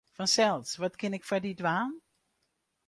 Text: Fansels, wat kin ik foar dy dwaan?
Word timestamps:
Fansels, 0.17 0.69
wat 0.81 0.97
kin 0.99 1.15
ik 1.17 1.27
foar 1.27 1.43
dy 1.43 1.53
dwaan? 1.61 1.93